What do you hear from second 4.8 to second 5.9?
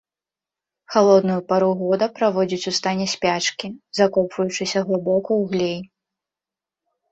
глыбока ў глей.